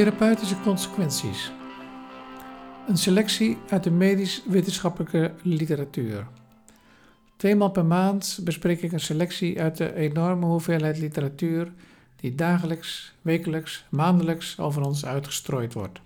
[0.00, 1.52] Therapeutische consequenties.
[2.88, 6.26] Een selectie uit de medisch-wetenschappelijke literatuur.
[7.36, 11.72] Tweemaal per maand bespreek ik een selectie uit de enorme hoeveelheid literatuur
[12.16, 16.00] die dagelijks, wekelijks, maandelijks over ons uitgestrooid wordt.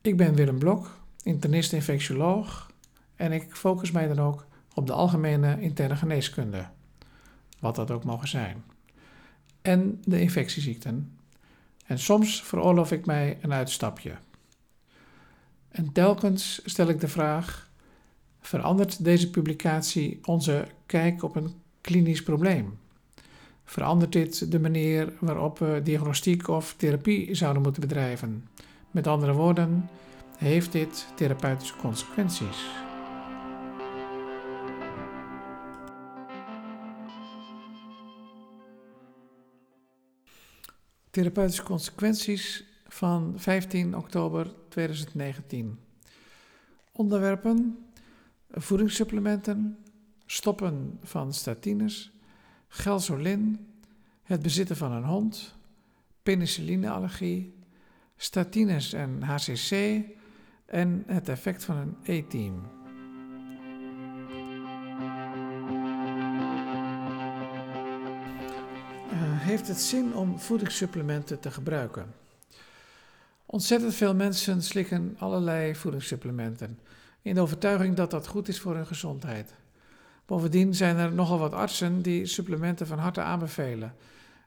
[0.00, 2.70] Ik ben Willem Blok, internist-infectioloog
[3.16, 6.66] en ik focus mij dan ook op de algemene interne geneeskunde,
[7.60, 8.64] wat dat ook mogen zijn,
[9.62, 11.17] en de infectieziekten
[11.88, 14.12] en soms veroorloof ik mij een uitstapje.
[15.68, 17.70] En telkens stel ik de vraag:
[18.40, 22.78] verandert deze publicatie onze kijk op een klinisch probleem?
[23.64, 28.48] Verandert dit de manier waarop we diagnostiek of therapie zouden moeten bedrijven?
[28.90, 29.88] Met andere woorden,
[30.36, 32.87] heeft dit therapeutische consequenties?
[41.10, 45.78] Therapeutische consequenties van 15 oktober 2019.
[46.92, 47.78] Onderwerpen:
[48.50, 49.78] voedingssupplementen,
[50.26, 52.12] stoppen van statines,
[52.68, 53.66] gelsolin,
[54.22, 55.54] het bezitten van een hond,
[56.22, 57.54] penicillineallergie,
[58.16, 60.02] statines en HCC
[60.66, 62.77] en het effect van een E-team.
[69.48, 72.14] Heeft het zin om voedingssupplementen te gebruiken?
[73.46, 76.78] Ontzettend veel mensen slikken allerlei voedingssupplementen
[77.22, 79.54] in de overtuiging dat dat goed is voor hun gezondheid.
[80.26, 83.94] Bovendien zijn er nogal wat artsen die supplementen van harte aanbevelen.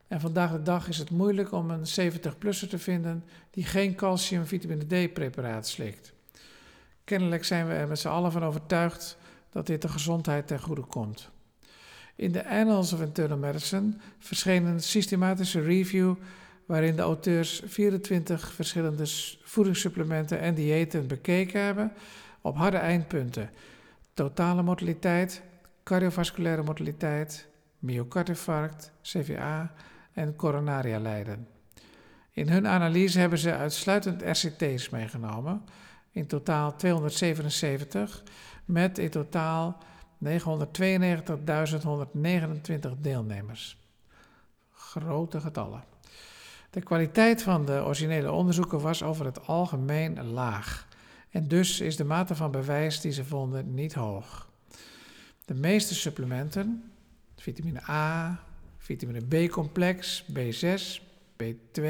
[0.07, 4.45] En vandaag de dag is het moeilijk om een 70-plusser te vinden die geen calcium
[4.45, 6.13] vitamine D-preparaat slikt.
[7.03, 9.17] Kennelijk zijn we er met z'n allen van overtuigd
[9.49, 11.29] dat dit de gezondheid ten goede komt.
[12.15, 16.15] In de Annals of Internal Medicine verscheen een systematische review
[16.65, 19.03] waarin de auteurs 24 verschillende
[19.43, 21.93] voedingssupplementen en diëten bekeken hebben
[22.41, 23.49] op harde eindpunten:
[24.13, 25.41] totale mortaliteit,
[25.83, 27.47] cardiovasculaire mortaliteit,
[27.79, 29.73] myocardinfarct, CVA
[30.13, 31.47] en coronaria lijden.
[32.33, 35.61] In hun analyse hebben ze uitsluitend RCT's meegenomen,
[36.11, 38.23] in totaal 277,
[38.65, 39.77] met in totaal
[40.25, 40.29] 992.129
[43.01, 43.77] deelnemers.
[44.71, 45.83] Grote getallen.
[46.69, 50.87] De kwaliteit van de originele onderzoeken was over het algemeen laag.
[51.29, 54.49] En dus is de mate van bewijs die ze vonden niet hoog.
[55.45, 56.91] De meeste supplementen,
[57.35, 58.39] vitamine A,
[58.77, 61.01] vitamine B-complex, B6,
[61.43, 61.83] B2,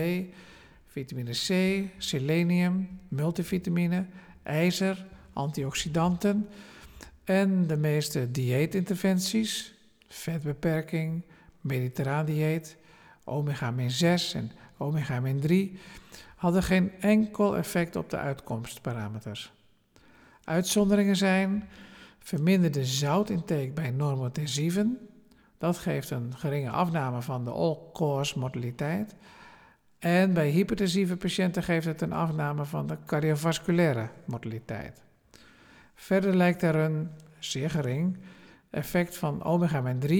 [0.86, 4.06] vitamine C, selenium, multivitamine,
[4.44, 6.48] ijzer, antioxidanten,
[7.32, 9.74] en de meeste dieetinterventies,
[10.08, 11.24] vetbeperking,
[11.62, 12.78] mediterraan dieet,
[13.24, 15.78] omega-6 en omega-3,
[16.36, 19.52] hadden geen enkel effect op de uitkomstparameters.
[20.44, 21.70] Uitzonderingen zijn
[22.20, 24.98] verminderde zoutintake bij normotensieven,
[25.58, 29.16] dat geeft een geringe afname van de all-cause mortaliteit.
[30.00, 35.02] En bij hypertensieve patiënten geeft het een afname van de cardiovasculaire mortaliteit.
[36.02, 38.18] Verder lijkt er een zeer gering
[38.70, 40.14] effect van omega-3,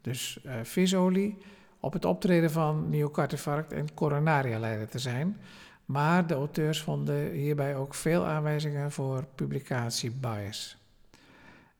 [0.00, 1.36] dus uh, visolie,
[1.80, 5.36] op het optreden van myocardinfarct en coronaria lijden te zijn.
[5.84, 10.76] Maar de auteurs vonden hierbij ook veel aanwijzingen voor publicatie-bias.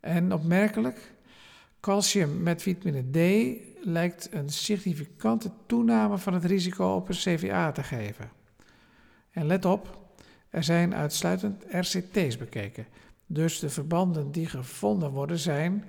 [0.01, 1.13] En opmerkelijk,
[1.81, 3.17] calcium met vitamine D
[3.87, 8.31] lijkt een significante toename van het risico op een CVA te geven.
[9.31, 9.99] En let op,
[10.51, 12.87] er zijn uitsluitend RCT's bekeken,
[13.31, 15.85] dus de verbanden die gevonden worden zijn,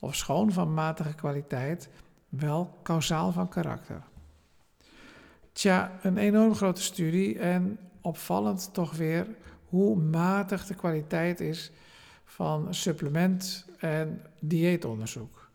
[0.00, 1.88] of schoon van matige kwaliteit,
[2.28, 4.02] wel kausaal van karakter.
[5.52, 9.26] Tja, een enorm grote studie en opvallend toch weer
[9.68, 11.70] hoe matig de kwaliteit is
[12.24, 15.50] van supplement- en dieetonderzoek.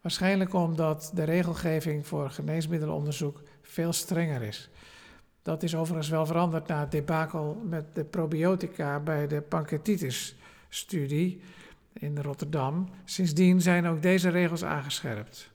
[0.00, 4.70] Waarschijnlijk omdat de regelgeving voor geneesmiddelenonderzoek veel strenger is.
[5.42, 10.36] Dat is overigens wel veranderd na het debakel met de probiotica bij de pancreatitis
[10.74, 11.40] studie
[11.92, 12.88] in Rotterdam.
[13.04, 15.50] Sindsdien zijn ook deze regels aangescherpt.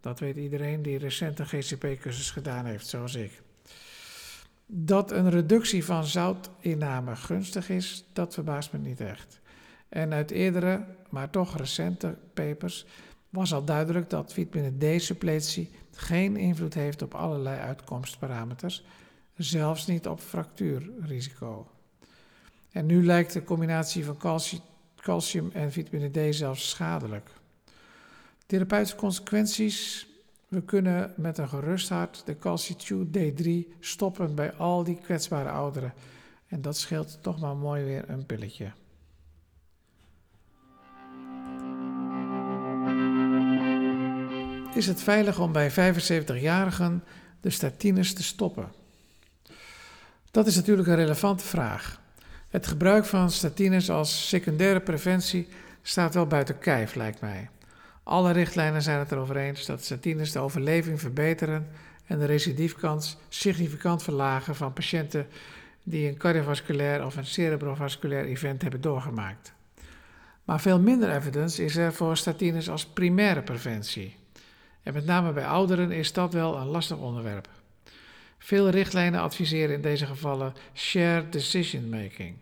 [0.00, 3.42] Dat weet iedereen die recent een GCP-cursus gedaan heeft, zoals ik.
[4.66, 9.40] Dat een reductie van zoutinname gunstig is, dat verbaast me niet echt.
[9.88, 12.86] En uit eerdere, maar toch recente papers
[13.28, 18.84] was al duidelijk dat vitamine D-suppletie geen invloed heeft op allerlei uitkomstparameters,
[19.36, 21.70] zelfs niet op fractuurrisico.
[22.72, 24.62] En nu lijkt de combinatie van calcium,
[24.96, 27.30] calcium en vitamine D zelfs schadelijk.
[28.46, 30.08] Therapeutische consequenties
[30.50, 35.92] We kunnen met een gerust hart de Calcitute D3 stoppen bij al die kwetsbare ouderen.
[36.46, 38.72] En dat scheelt toch maar mooi weer een pilletje.
[44.74, 47.04] Is het veilig om bij 75-jarigen
[47.40, 48.72] de statines te stoppen?
[50.30, 52.00] Dat is natuurlijk een relevante vraag.
[52.50, 55.48] Het gebruik van statines als secundaire preventie
[55.82, 57.48] staat wel buiten kijf, lijkt mij.
[58.02, 61.68] Alle richtlijnen zijn het erover eens dat statines de overleving verbeteren
[62.06, 65.26] en de recidiefkans significant verlagen van patiënten
[65.82, 69.52] die een cardiovasculair of een cerebrovasculair event hebben doorgemaakt.
[70.44, 74.16] Maar veel minder evidence is er voor statines als primaire preventie.
[74.82, 77.48] En met name bij ouderen is dat wel een lastig onderwerp.
[78.42, 82.34] Veel richtlijnen adviseren in deze gevallen shared decision making.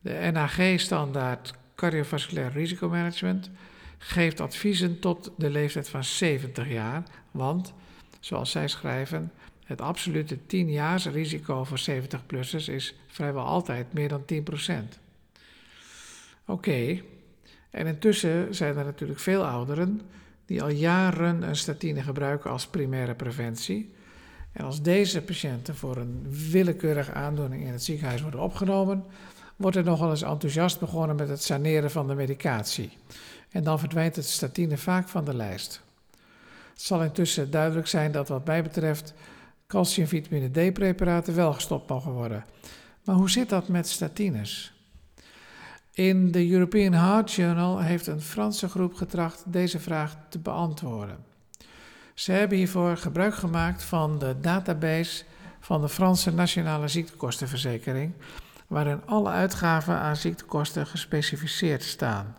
[0.00, 3.50] De NAG-standaard cardiovasculair risicomanagement
[3.98, 7.72] geeft adviezen tot de leeftijd van 70 jaar, want,
[8.20, 9.32] zoals zij schrijven,
[9.64, 14.98] het absolute 10-jaars risico voor 70-plussers is vrijwel altijd meer dan 10%.
[16.46, 17.02] Oké,
[17.70, 20.00] en intussen zijn er natuurlijk veel ouderen
[20.46, 23.92] die al jaren een statine gebruiken als primaire preventie.
[24.54, 29.04] En als deze patiënten voor een willekeurige aandoening in het ziekenhuis worden opgenomen,
[29.56, 32.98] wordt er nogal eens enthousiast begonnen met het saneren van de medicatie.
[33.50, 35.82] En dan verdwijnt het statine vaak van de lijst.
[36.72, 39.14] Het zal intussen duidelijk zijn dat wat mij betreft
[39.66, 42.44] calciumvitamine D-preparaten wel gestopt mogen worden.
[43.04, 44.72] Maar hoe zit dat met statines?
[45.92, 51.33] In de European Heart Journal heeft een Franse groep getracht deze vraag te beantwoorden.
[52.14, 55.24] Ze hebben hiervoor gebruik gemaakt van de database
[55.60, 58.12] van de Franse Nationale Ziektekostenverzekering,
[58.66, 62.36] waarin alle uitgaven aan ziektekosten gespecificeerd staan.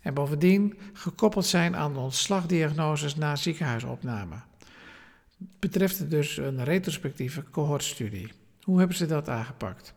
[0.00, 4.36] En bovendien gekoppeld zijn aan de ontslagdiagnoses na ziekenhuisopname.
[5.58, 8.32] Betreft het dus een retrospectieve cohortstudie.
[8.62, 9.94] Hoe hebben ze dat aangepakt?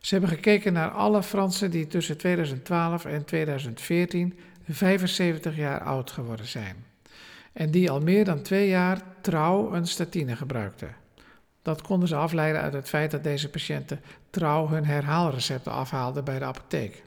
[0.00, 6.46] Ze hebben gekeken naar alle Fransen die tussen 2012 en 2014 75 jaar oud geworden
[6.46, 6.85] zijn.
[7.56, 10.94] En die al meer dan twee jaar trouw een statine gebruikten.
[11.62, 14.00] Dat konden ze afleiden uit het feit dat deze patiënten
[14.30, 17.02] trouw hun herhaalrecepten afhaalden bij de apotheek.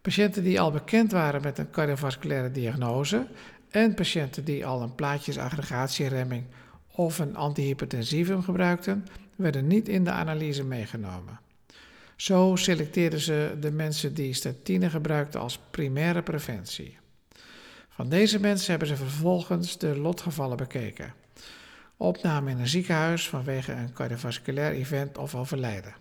[0.00, 3.26] Patiënten die al bekend waren met een cardiovasculaire diagnose
[3.70, 6.44] en patiënten die al een plaatjesaggregatieremming
[6.92, 9.06] of een antihypertensivum gebruikten,
[9.36, 11.40] werden niet in de analyse meegenomen.
[12.16, 16.98] Zo selecteerden ze de mensen die statine gebruikten als primaire preventie.
[17.94, 21.14] Van deze mensen hebben ze vervolgens de lotgevallen bekeken.
[21.96, 25.94] Opname in een ziekenhuis vanwege een cardiovasculair event of overlijden.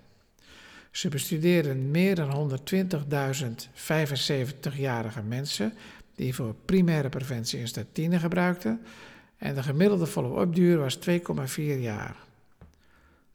[0.91, 5.73] Ze bestudeerden meer dan 120.000 75-jarige mensen
[6.15, 8.81] die voor primaire preventie een statine gebruikten
[9.37, 12.15] en de gemiddelde follow-up duur was 2,4 jaar.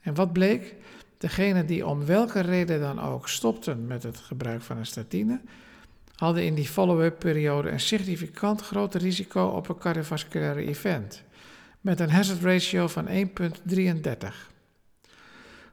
[0.01, 0.75] En wat bleek?
[1.19, 5.41] Degenen die om welke reden dan ook stopten met het gebruik van een statine,
[6.19, 11.23] hadden in die follow-up periode een significant groter risico op een cardiovasculaire event,
[11.81, 13.13] met een hazard ratio van 1,33.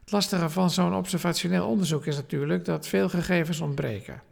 [0.00, 4.22] Het lastige van zo'n observationeel onderzoek is natuurlijk dat veel gegevens ontbreken.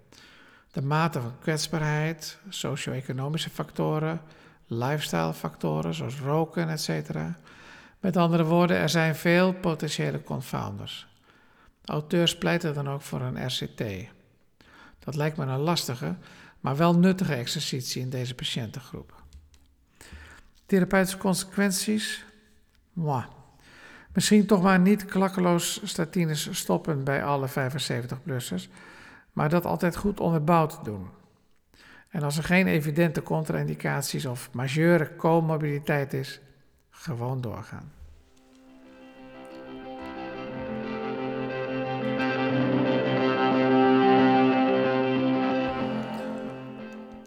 [0.72, 4.20] De mate van kwetsbaarheid, socio-economische factoren,
[4.66, 7.10] lifestyle-factoren zoals roken, etc.
[8.00, 11.06] Met andere woorden, er zijn veel potentiële confounders.
[11.84, 13.82] auteurs pleiten dan ook voor een RCT.
[15.04, 16.14] Dat lijkt me een lastige,
[16.60, 19.22] maar wel nuttige exercitie in deze patiëntengroep.
[20.66, 22.24] Therapeutische consequenties?
[22.92, 23.24] Mwah.
[24.12, 28.68] Misschien toch maar niet klakkeloos statines stoppen bij alle 75-plussers,
[29.32, 31.08] maar dat altijd goed onderbouwd doen.
[32.08, 36.40] En als er geen evidente contra-indicaties of majeure comorbiditeit is,
[36.90, 37.92] gewoon doorgaan.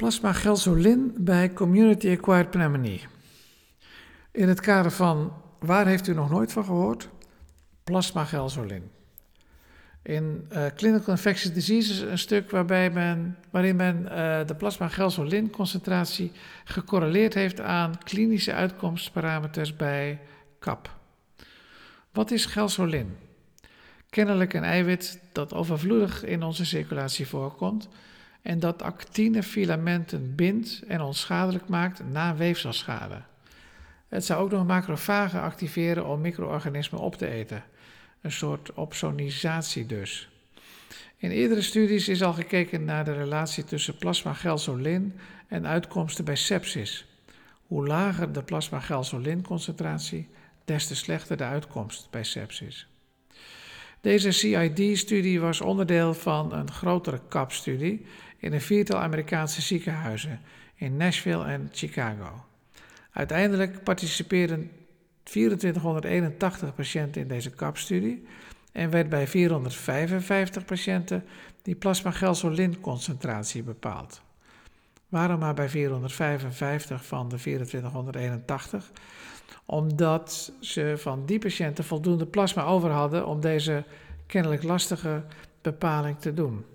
[0.07, 3.05] Plasma gelsolin bij Community Acquired Pneumonie.
[4.31, 7.09] In het kader van waar heeft u nog nooit van gehoord?
[7.83, 8.91] Plasma gelsolin.
[10.01, 15.49] In uh, Clinical Infectious Diseases een stuk waarbij men, waarin men uh, de plasma gelsolin
[15.49, 16.31] concentratie
[16.63, 20.19] gecorreleerd heeft aan klinische uitkomstparameters bij
[20.59, 20.95] CAP.
[22.11, 23.15] Wat is gelsolin?
[24.09, 27.89] Kennelijk een eiwit dat overvloedig in onze circulatie voorkomt
[28.47, 33.21] en dat actine filamenten bindt en onschadelijk maakt na weefselschade.
[34.07, 37.63] Het zou ook nog macrofagen activeren om micro-organismen op te eten.
[38.21, 40.29] Een soort opsonisatie dus.
[41.17, 45.13] In eerdere studies is al gekeken naar de relatie tussen plasma gelsolin
[45.47, 47.05] en uitkomsten bij sepsis.
[47.67, 50.27] Hoe lager de plasmagelsolinconcentratie,
[50.65, 52.87] des te slechter de uitkomst bij sepsis.
[54.01, 58.05] Deze CID-studie was onderdeel van een grotere CAP-studie
[58.37, 60.41] in een viertal Amerikaanse ziekenhuizen
[60.75, 62.45] in Nashville en Chicago.
[63.11, 64.71] Uiteindelijk participeerden
[65.23, 68.25] 2481 patiënten in deze CAP-studie
[68.71, 71.23] en werd bij 455 patiënten
[71.61, 74.21] die plasmagelsolinconcentratie bepaald.
[75.09, 78.91] Waarom maar bij 455 van de 2481?
[79.65, 83.83] Omdat ze van die patiënten voldoende plasma over hadden om deze
[84.25, 85.23] kennelijk lastige
[85.61, 86.65] bepaling te doen.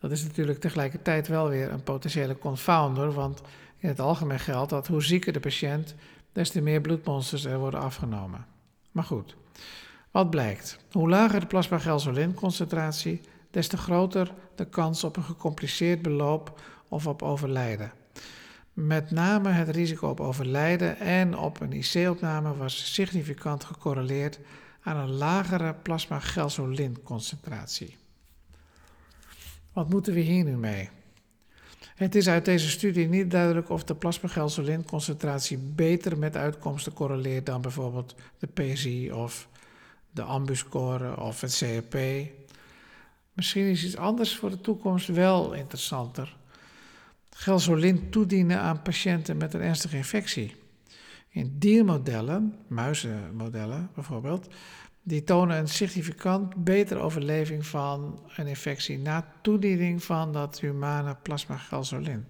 [0.00, 3.40] Dat is natuurlijk tegelijkertijd wel weer een potentiële confounder, want
[3.78, 5.94] in het algemeen geldt dat hoe zieker de patiënt,
[6.32, 8.46] des te meer bloedmonsters er worden afgenomen.
[8.92, 9.36] Maar goed,
[10.10, 10.78] wat blijkt?
[10.92, 17.22] Hoe lager de plasmagelsolinconcentratie, des te groter de kans op een gecompliceerd beloop of op
[17.22, 17.92] overlijden.
[18.72, 24.38] Met name het risico op overlijden en op een IC-opname was significant gecorreleerd
[24.82, 27.96] aan een lagere plasmagelsolinconcentratie.
[29.72, 30.88] Wat moeten we hier nu mee?
[31.94, 37.60] Het is uit deze studie niet duidelijk of de plasmagelsolinconcentratie beter met uitkomsten correleert dan
[37.60, 39.48] bijvoorbeeld de PSI of
[40.10, 41.96] de AMBU-score of het CRP.
[43.32, 46.36] Misschien is iets anders voor de toekomst wel interessanter.
[47.30, 50.56] Gelsolin toedienen aan patiënten met een ernstige infectie.
[51.28, 54.48] In diermodellen, muizenmodellen bijvoorbeeld,
[55.02, 62.26] die tonen een significant betere overleving van een infectie na toediening van dat humane plasmagelsolin.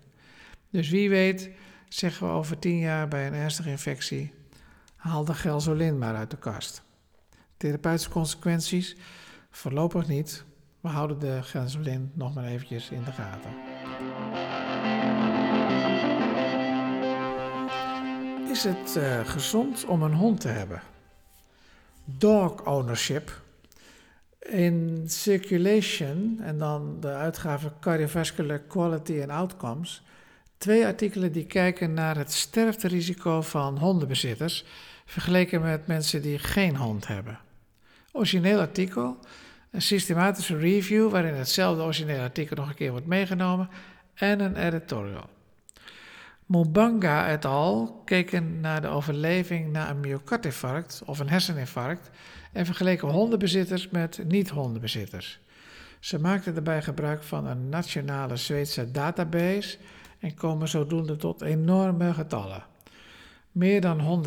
[0.70, 1.50] Dus wie weet
[1.88, 4.32] zeggen we over tien jaar bij een ernstige infectie,
[4.96, 6.82] haal de gelsolin maar uit de kast.
[7.56, 8.96] Therapeutische consequenties?
[9.50, 10.44] Voorlopig niet.
[10.80, 13.50] We houden de gelsolin nog maar eventjes in de gaten.
[18.50, 20.82] Is het uh, gezond om een hond te hebben?
[22.18, 23.40] Dog ownership.
[24.38, 30.02] In Circulation en dan de uitgave Cardiovascular Quality and Outcomes.
[30.58, 34.64] Twee artikelen die kijken naar het sterfterisico van hondenbezitters
[35.04, 37.38] vergeleken met mensen die geen hond hebben.
[38.12, 39.18] Origineel artikel,
[39.70, 43.68] een systematische review waarin hetzelfde originele artikel nog een keer wordt meegenomen
[44.14, 45.28] en een editorial.
[46.50, 48.02] Mobanga et al.
[48.04, 52.10] keken naar de overleving na een myocardinfarct of een herseninfarct
[52.52, 55.40] en vergeleken hondenbezitters met niet-hondenbezitters.
[56.00, 59.78] Ze maakten daarbij gebruik van een nationale Zweedse database
[60.18, 62.64] en komen zodoende tot enorme getallen.
[63.52, 64.24] Meer dan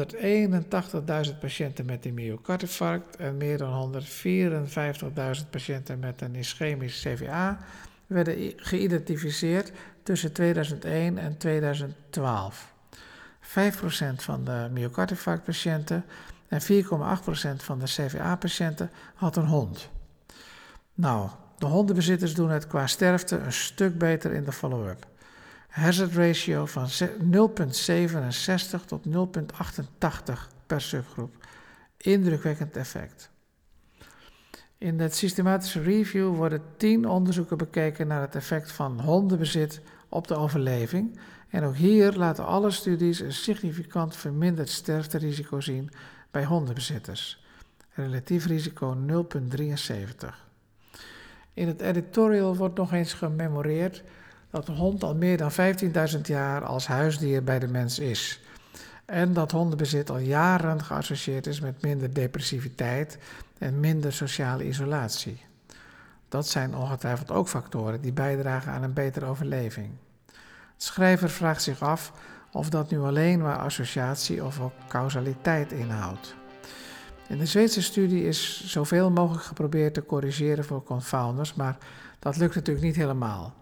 [1.26, 7.60] 181.000 patiënten met een myocardinfarct en meer dan 154.000 patiënten met een ischemisch CVA
[8.08, 9.72] werden geïdentificeerd
[10.04, 12.74] tussen 2001 en 2012.
[13.42, 13.46] 5%
[14.16, 16.06] van de myocardinfarctpatiënten
[16.48, 16.66] en 4,8%
[17.56, 19.90] van de CVA-patiënten had een hond.
[20.94, 25.08] Nou, de hondenbezitters doen het qua sterfte een stuk beter in de follow-up.
[25.68, 29.14] Hazard ratio van 0,67 tot 0,88
[30.68, 31.36] per subgroep.
[31.98, 33.30] Indrukwekkend effect.
[34.84, 40.36] In het systematische review worden tien onderzoeken bekeken naar het effect van hondenbezit op de
[40.36, 41.20] overleving.
[41.50, 45.92] En ook hier laten alle studies een significant verminderd sterfterisico zien
[46.32, 47.44] bij hondenbezitters.
[47.94, 50.30] Relatief risico 0,73.
[51.54, 54.04] In het editorial wordt nog eens gememoreerd
[54.50, 55.52] dat de hond al meer dan
[56.16, 58.40] 15.000 jaar als huisdier bij de mens is.
[59.06, 63.18] En dat hondenbezit al jaren geassocieerd is met minder depressiviteit
[63.58, 65.42] en minder sociale isolatie.
[66.30, 69.90] Dat zijn ongetwijfeld ook factoren die bijdragen aan een betere overleving.
[70.26, 70.34] De
[70.78, 72.12] schrijver vraagt zich af
[72.52, 76.36] of dat nu alleen maar associatie of ook causaliteit inhoudt.
[77.28, 81.78] In de Zweedse studie is zoveel mogelijk geprobeerd te corrigeren voor confounders, maar
[82.20, 83.54] dat lukt natuurlijk niet helemaal.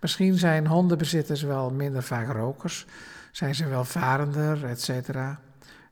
[0.00, 2.86] Misschien zijn hondenbezitters wel minder vaak rokers,
[3.36, 4.88] zijn ze welvarender, etc.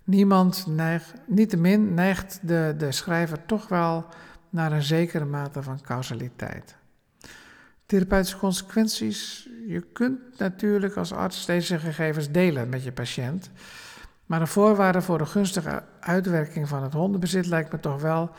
[0.05, 4.07] Niemand neigt, niettemin neigt de, de schrijver toch wel
[4.51, 6.77] naar een zekere mate van causaliteit.
[7.87, 9.49] Therapeutische consequenties.
[9.67, 13.51] Je kunt natuurlijk als arts deze gegevens delen met je patiënt.
[14.27, 18.31] Maar een voorwaarde voor de gunstige uitwerking van het hondenbezit lijkt me toch wel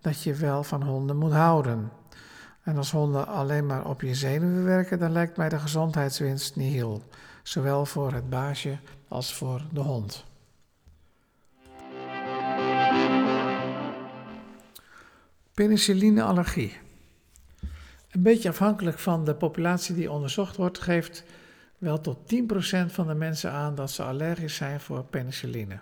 [0.00, 1.90] dat je wel van honden moet houden.
[2.62, 6.72] En als honden alleen maar op je zenuwen werken, dan lijkt mij de gezondheidswinst niet
[6.72, 7.02] heel.
[7.46, 10.24] Zowel voor het baasje als voor de hond.
[15.54, 16.78] Penicillineallergie.
[18.10, 21.24] Een beetje afhankelijk van de populatie die onderzocht wordt, geeft
[21.78, 22.46] wel tot 10%
[22.86, 25.78] van de mensen aan dat ze allergisch zijn voor penicilline.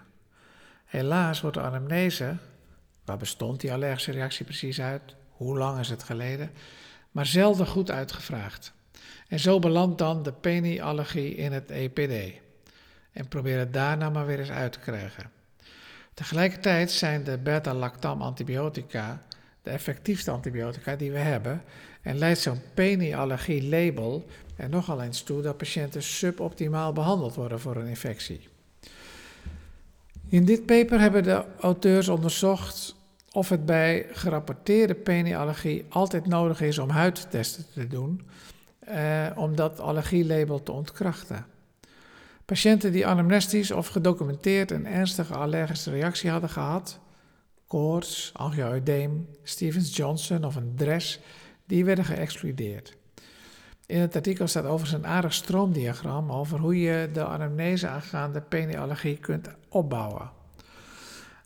[0.84, 2.36] Helaas wordt de anamnese,
[3.04, 6.50] waar bestond die allergische reactie precies uit, hoe lang is het geleden,
[7.10, 8.73] maar zelden goed uitgevraagd.
[9.34, 12.40] En zo belandt dan de peniallergie in het EPD.
[13.12, 15.30] En probeer het daarna maar weer eens uit te krijgen.
[16.14, 19.22] Tegelijkertijd zijn de beta-lactam antibiotica
[19.62, 21.62] de effectiefste antibiotica die we hebben
[22.02, 24.26] en leidt zo'n peniallergie-label
[24.56, 28.48] er nogal eens toe dat patiënten suboptimaal behandeld worden voor een infectie.
[30.28, 32.94] In dit paper hebben de auteurs onderzocht
[33.32, 38.20] of het bij gerapporteerde peniallergie altijd nodig is om huidtesten te doen,
[38.86, 41.46] eh, om dat allergielabel te ontkrachten.
[42.44, 47.00] Patiënten die anamnestisch of gedocumenteerd een ernstige allergische reactie hadden gehad,
[47.66, 51.20] koorts, angioedeem, Stevens-Johnson of een DRES,
[51.66, 52.96] die werden geëxcludeerd.
[53.86, 59.16] In het artikel staat overigens een aardig stroomdiagram over hoe je de anamnese aangaande peniallergie
[59.16, 60.30] kunt opbouwen.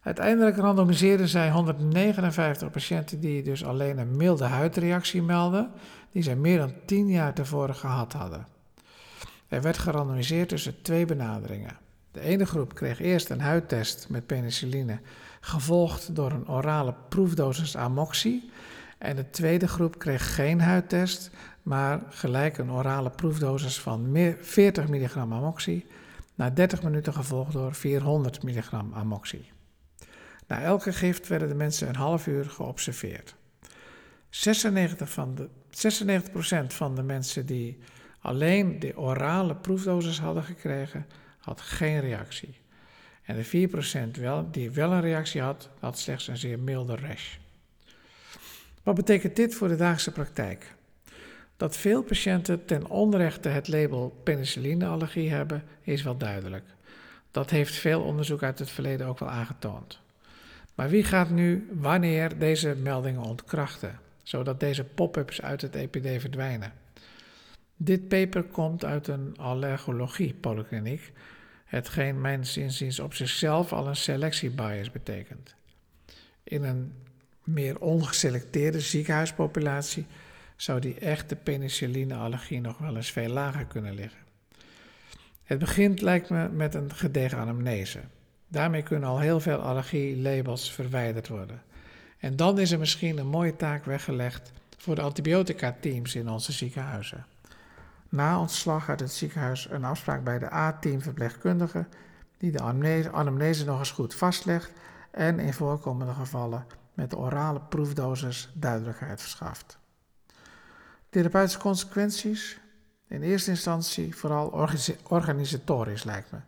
[0.08, 5.70] Uiteindelijk randomiseerden zij 159 patiënten die dus alleen een milde huidreactie melden,
[6.12, 8.46] die zij meer dan 10 jaar tevoren gehad hadden.
[9.48, 11.76] Er werd gerandomiseerd tussen twee benaderingen.
[12.12, 15.00] De ene groep kreeg eerst een huidtest met penicilline,
[15.40, 18.50] gevolgd door een orale proefdosis amoxie.
[18.98, 21.30] En de tweede groep kreeg geen huidtest,
[21.62, 25.86] maar gelijk een orale proefdosis van 40 mg amoxie,
[26.34, 29.56] na 30 minuten gevolgd door 400 mg amoxie.
[30.48, 33.34] Na elke gift werden de mensen een half uur geobserveerd.
[34.30, 34.30] 96%,
[35.04, 37.78] van de, 96 van de mensen die
[38.20, 41.06] alleen de orale proefdosis hadden gekregen,
[41.38, 42.54] had geen reactie.
[43.22, 43.68] En de
[44.16, 47.36] 4% wel, die wel een reactie had, had slechts een zeer milde rash.
[48.82, 50.74] Wat betekent dit voor de dagelijkse praktijk?
[51.56, 56.64] Dat veel patiënten ten onrechte het label penicillineallergie hebben, is wel duidelijk.
[57.30, 60.00] Dat heeft veel onderzoek uit het verleden ook wel aangetoond.
[60.78, 66.72] Maar wie gaat nu wanneer deze meldingen ontkrachten, zodat deze pop-ups uit het EPD verdwijnen?
[67.76, 71.12] Dit paper komt uit een allergologie-polykliniek,
[71.64, 75.54] hetgeen mijns inziens op zichzelf al een selectiebias betekent.
[76.42, 76.92] In een
[77.44, 80.06] meer ongeselecteerde ziekenhuispopulatie
[80.56, 84.20] zou die echte penicillineallergie nog wel eens veel lager kunnen liggen.
[85.42, 88.00] Het begint, lijkt me, met een gedegen anamnese.
[88.48, 91.62] Daarmee kunnen al heel veel allergielabels verwijderd worden.
[92.18, 97.26] En dan is er misschien een mooie taak weggelegd voor de antibiotica-teams in onze ziekenhuizen.
[98.08, 101.86] Na ontslag uit het ziekenhuis een afspraak bij de A-team verpleegkundige
[102.38, 102.60] die de
[103.12, 104.72] anamnese nog eens goed vastlegt
[105.10, 109.78] en in voorkomende gevallen met de orale proefdosis duidelijkheid verschaft.
[111.10, 112.60] Therapeutische consequenties?
[113.08, 114.68] In eerste instantie vooral
[115.02, 116.38] organisatorisch lijkt me,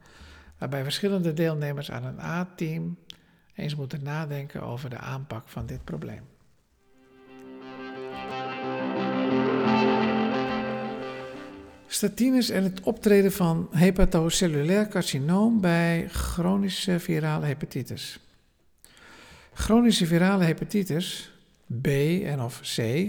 [0.60, 2.98] waarbij verschillende deelnemers aan een A-team
[3.54, 6.22] eens moeten nadenken over de aanpak van dit probleem.
[11.86, 18.20] Statines en het optreden van hepatocellulair carcinoom bij chronische virale hepatitis.
[19.52, 21.32] Chronische virale hepatitis,
[21.80, 21.86] B
[22.24, 23.08] en of C,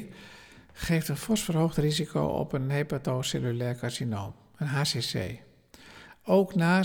[0.74, 5.42] geeft een fors verhoogd risico op een hepatocellulair carcinoom, een HCC.
[6.24, 6.84] Ook na,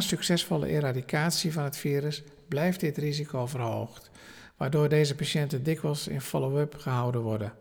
[0.00, 4.10] succesvolle eradicatie van het virus blijft dit risico verhoogd,
[4.56, 7.52] waardoor deze patiënten dikwijls in follow-up gehouden worden.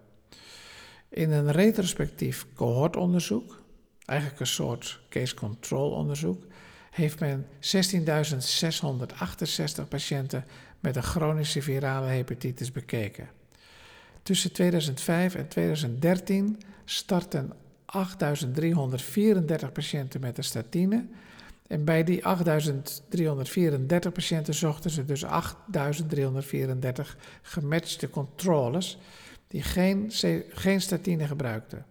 [1.09, 3.61] In een retrospectief cohortonderzoek,
[4.05, 6.43] eigenlijk een soort case control onderzoek,
[6.91, 7.59] heeft men 16.668
[9.89, 10.45] patiënten
[10.79, 13.29] met een chronische virale hepatitis bekeken.
[14.23, 17.53] Tussen 2005 en 2013 startten
[17.97, 21.05] 8.334 patiënten met een statine.
[21.67, 25.29] En bij die 8.334 patiënten zochten ze dus 8.334
[27.41, 28.97] gematchte controles
[29.47, 30.11] die geen,
[30.49, 31.85] geen statine gebruikten.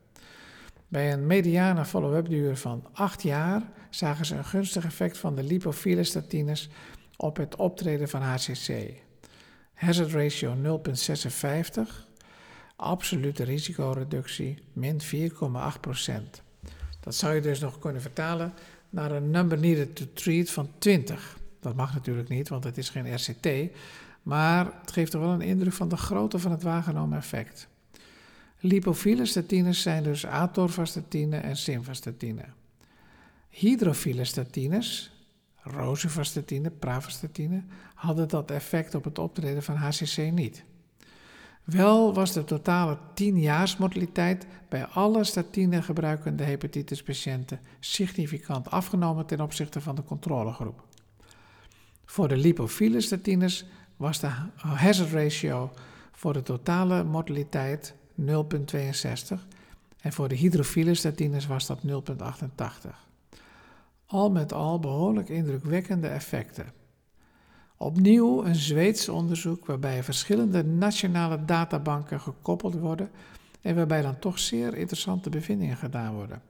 [0.89, 5.43] Bij een mediane follow-up duur van 8 jaar zagen ze een gunstig effect van de
[5.43, 6.69] lipofiele statines
[7.17, 8.93] op het optreden van HCC.
[9.75, 12.10] Hazard ratio 0,56,
[12.81, 16.43] absolute risicoreductie min 4,8%.
[17.01, 18.53] Dat zou je dus nog kunnen vertalen
[18.91, 21.39] naar een number needed to treat van 20.
[21.61, 23.49] Dat mag natuurlijk niet, want het is geen RCT,
[24.23, 27.69] maar het geeft toch wel een indruk van de grootte van het waargenomen effect.
[28.59, 32.45] Lipofiele statines zijn dus atorvastatine en simvastatine.
[33.49, 35.13] Hydrofiele statines,
[35.63, 37.63] rosuvastatine, pravastatine,
[37.95, 40.65] hadden dat effect op het optreden van HCC niet.
[41.71, 49.95] Wel was de totale 10-jaarsmortaliteit bij alle statine gebruikende hepatitispatiënten significant afgenomen ten opzichte van
[49.95, 50.85] de controlegroep.
[52.05, 55.73] Voor de lipofiele statines was de hazard ratio
[56.13, 58.27] voor de totale mortaliteit 0,62
[60.01, 62.91] en voor de hydrofiele statines was dat 0,88.
[64.07, 66.80] Al met al behoorlijk indrukwekkende effecten.
[67.83, 73.11] Opnieuw een Zweeds onderzoek waarbij verschillende nationale databanken gekoppeld worden
[73.61, 76.43] en waarbij dan toch zeer interessante bevindingen gedaan worden.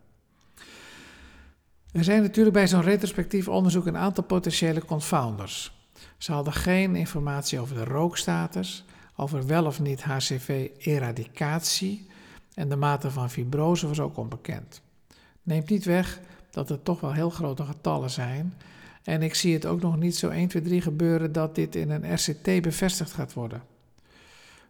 [1.93, 5.73] Er zijn natuurlijk bij zo'n retrospectief onderzoek een aantal potentiële confounders.
[6.19, 8.85] Ze hadden geen informatie over de rookstatus,
[9.17, 12.07] over wel of niet HCV-eradicatie
[12.55, 14.83] en de mate van fibrose was ook onbekend.
[15.43, 18.55] Neemt niet weg dat er toch wel heel grote getallen zijn
[19.11, 21.91] en ik zie het ook nog niet zo 1, 2, 3 gebeuren dat dit in
[21.91, 23.63] een RCT bevestigd gaat worden.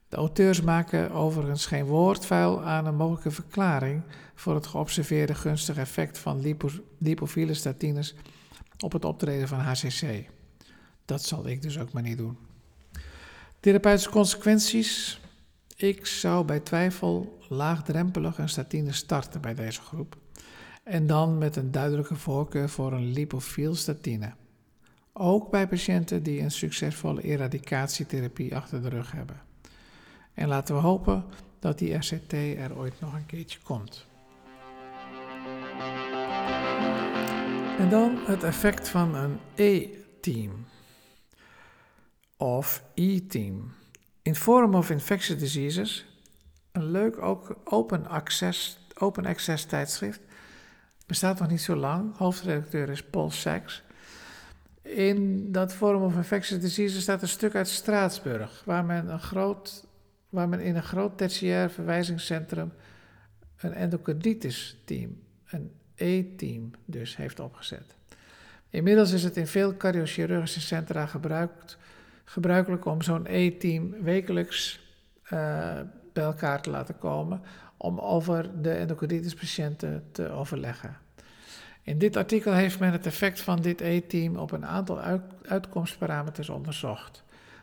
[0.09, 4.03] De auteurs maken overigens geen woord vuil aan een mogelijke verklaring
[4.35, 8.15] voor het geobserveerde gunstige effect van lipo lipofiele statines
[8.79, 10.25] op het optreden van HCC.
[11.05, 12.37] Dat zal ik dus ook maar niet doen.
[13.61, 15.21] Therapeutische consequenties.
[15.77, 20.17] Ik zou bij twijfel laagdrempelig een statine starten bij deze groep.
[20.83, 24.33] En dan met een duidelijke voorkeur voor een lipofiel statine.
[25.13, 29.41] Ook bij patiënten die een succesvolle eradicatietherapie achter de rug hebben.
[30.35, 31.25] En laten we hopen
[31.59, 34.07] dat die RCT er ooit nog een keertje komt.
[37.79, 40.65] En dan het effect van een E-team
[42.37, 43.73] of E-team.
[44.23, 46.07] In Forum of Infectious Diseases,
[46.73, 50.21] een leuk ook open access, open access tijdschrift,
[51.11, 52.17] bestaat nog niet zo lang.
[52.17, 53.83] Hoofdredacteur is Paul Sachs.
[54.83, 59.87] In dat Forum of Infectious Diseases staat een stuk uit Straatsburg, waar men, een groot,
[60.29, 62.73] waar men in een groot tertiair verwijzingscentrum
[63.57, 67.95] een endocarditis-team, een E-team dus, heeft opgezet.
[68.69, 71.79] Inmiddels is het in veel cardiochirurgische centra gebruikt,
[72.25, 74.81] gebruikelijk om zo'n E-team wekelijks
[75.25, 75.31] uh,
[76.13, 77.43] bij elkaar te laten komen
[77.83, 80.97] om over de endocarditispatiënten te overleggen.
[81.83, 85.01] In dit artikel heeft men het effect van dit E-team op een aantal
[85.47, 87.23] uitkomstparameters onderzocht.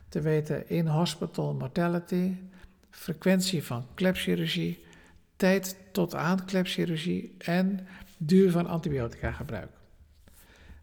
[0.09, 2.35] Te weten in-hospital mortality,
[2.89, 4.85] frequentie van klepchirurgie,
[5.35, 9.69] tijd tot aan klepchirurgie en duur van antibiotica gebruik.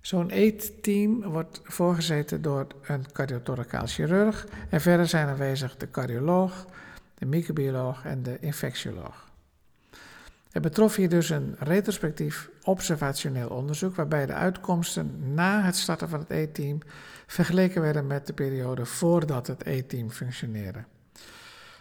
[0.01, 6.67] Zo'n E-team wordt voorgezeten door een cardiotoracaal chirurg en verder zijn aanwezig de cardioloog,
[7.15, 9.33] de microbioloog en de infectioloog.
[10.55, 16.19] Er betrof hier dus een retrospectief observationeel onderzoek waarbij de uitkomsten na het starten van
[16.19, 16.79] het E-team
[17.27, 20.85] vergeleken werden met de periode voordat het E-team functioneerde.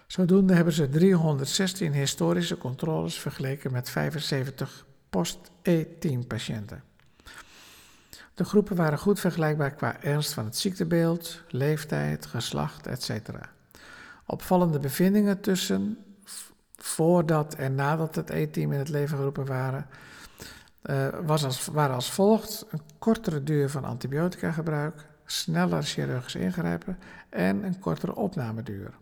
[0.07, 6.83] Zodoende hebben ze 316 historische controles vergeleken met 75 post-E-team patiënten.
[8.33, 13.29] De groepen waren goed vergelijkbaar qua ernst van het ziektebeeld, leeftijd, geslacht, etc.
[14.25, 15.97] Opvallende bevindingen tussen
[16.75, 19.87] voordat en nadat het E-team in het leven geroepen waren,
[20.83, 26.99] uh, was als, waren als volgt: een kortere duur van antibiotica gebruik, sneller chirurgisch ingrijpen
[27.29, 28.93] en een kortere opnameduur.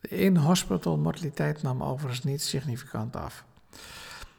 [0.00, 3.44] De in-hospital mortaliteit nam overigens niet significant af.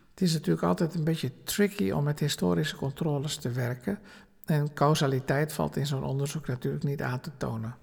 [0.09, 3.99] Het is natuurlijk altijd een beetje tricky om met historische controles te werken
[4.45, 7.75] en causaliteit valt in zo'n onderzoek natuurlijk niet aan te tonen.